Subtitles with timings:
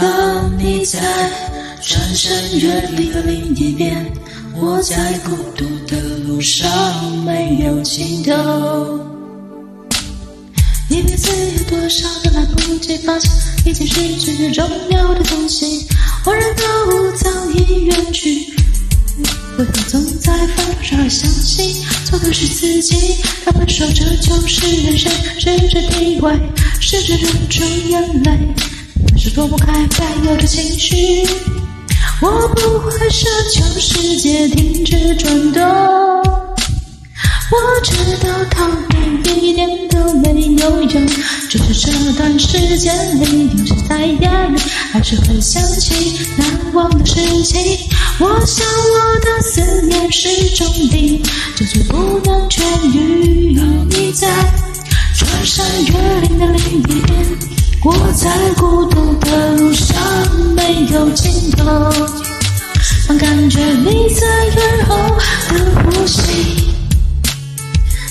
[0.00, 1.00] 当你在
[1.80, 4.12] 穿山越岭的另一边，
[4.54, 6.68] 我在孤独的路上
[7.24, 9.00] 没有尽头。
[10.88, 13.30] 你彼此有多少都来不及发现，
[13.64, 15.86] 已经失去重要的东西，
[16.24, 18.54] 恍然大悟早已远去。
[19.56, 23.16] 为何总在反复中相信错的是自己？
[23.46, 26.38] 他们说这就是人生，试着体会，
[26.80, 28.54] 试着忍住眼泪，
[29.26, 31.26] 是躲不开该有的情绪。
[32.20, 35.62] 我不会奢求世界停止转动，
[37.50, 38.64] 我知道逃
[39.24, 41.06] 避一点都没有用，
[41.48, 44.60] 只是这段时间里有些在眼里，
[44.92, 47.60] 还是会想起难忘的事情。
[48.20, 51.20] 我想我的思念是种病，
[51.56, 52.62] 久久不能痊
[52.94, 53.54] 愈。
[53.54, 54.28] 有你在
[55.16, 57.55] 穿山越岭的另一边，
[57.86, 59.96] 我在孤独的路上
[60.56, 61.64] 没有尽头。
[63.06, 64.96] 当感觉你在耳后
[65.50, 66.20] 的呼吸，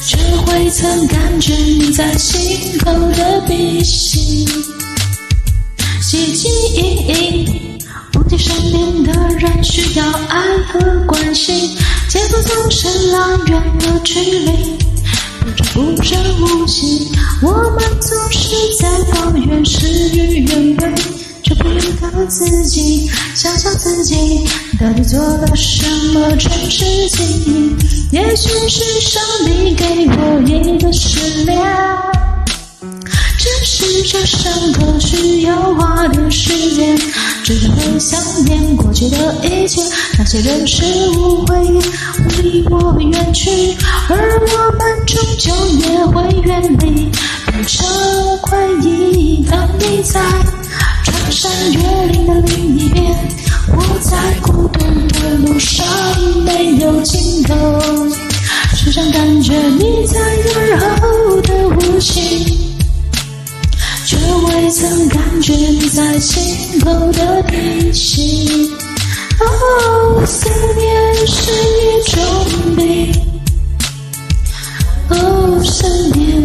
[0.06, 4.48] 却未曾感觉你在心口的鼻息。
[6.02, 7.78] 汲汲营营。
[8.14, 11.76] 忘记身边的人需要爱和关心，
[12.08, 14.78] 节奏总是拉远了距离，
[15.44, 17.12] 不知不觉无情。
[17.42, 17.85] 我们
[18.80, 20.94] 在抱怨事与愿违，
[21.44, 24.16] 却不认可自己，想想自己
[24.80, 27.78] 到底做了什么蠢事情。
[28.12, 31.58] 也许是上帝给我一个试炼。
[33.38, 36.98] 只是这伤口需要花点时间，
[37.44, 39.82] 只会想念过去的一切，
[40.18, 41.62] 那些人事物会
[42.42, 43.76] 离我远去，
[44.10, 47.12] 而我们终究也会远离，
[50.06, 50.22] 在
[51.04, 51.80] 穿山越
[52.12, 53.12] 岭的另一边，
[53.70, 55.86] 我在孤独的路上
[56.44, 57.54] 没有尽头，
[58.76, 62.60] 时常感觉你在耳后的呼吸。
[64.06, 68.72] 却未曾感觉你在心口的鼻息。
[69.40, 71.52] 哦，思念是
[71.82, 72.22] 一种
[72.76, 73.12] 病。
[75.10, 76.45] 哦，思念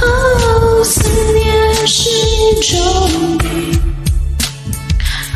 [0.00, 1.02] 哦，思
[1.34, 3.48] 念是一种病。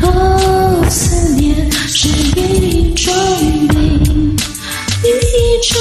[0.01, 2.07] 哦，思念是
[2.39, 3.13] 一种
[3.69, 4.35] 病，
[5.03, 5.07] 一
[5.61, 5.73] 种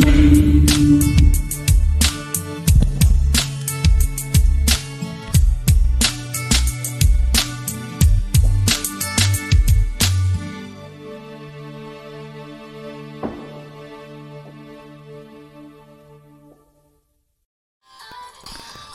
[0.00, 0.05] 病